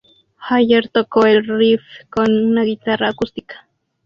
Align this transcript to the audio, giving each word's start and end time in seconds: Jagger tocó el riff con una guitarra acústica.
Jagger 0.49 0.89
tocó 0.89 1.27
el 1.27 1.45
riff 1.47 1.83
con 2.09 2.35
una 2.35 2.63
guitarra 2.63 3.09
acústica. 3.09 3.67